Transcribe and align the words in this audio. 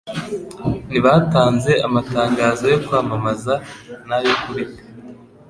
Ntibatanze 0.89 1.71
amatangazo 1.87 2.63
yo 2.73 2.79
kwamamaza 2.85 3.53
na 4.07 4.15
yokubika 4.25 4.81